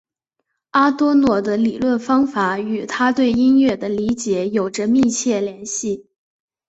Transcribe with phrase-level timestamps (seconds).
[0.71, 6.07] 阿多诺的理论方法与他对音乐的理解有着密切联系。